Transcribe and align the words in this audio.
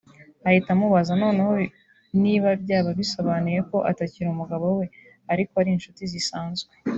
ahita 0.47 0.69
amubaza 0.75 1.13
noneho 1.23 1.51
niba 2.23 2.49
byaba 2.63 2.89
bisobanuye 2.99 3.59
ko 3.69 3.77
atakiri 3.91 4.27
umugabo 4.29 4.65
we 4.79 4.85
ariko 5.33 5.53
ari 5.61 5.69
inshuti 5.75 6.03
zisanzwe 6.13 6.71